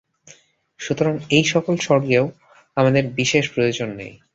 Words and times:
সুতরাং 0.79 1.15
এই-সকল 1.29 1.75
স্বর্গেও 1.77 2.25
আমাদের 2.77 3.03
বিশেষ 3.11 3.45
প্রয়োজন 3.53 3.89
নাই। 3.97 4.11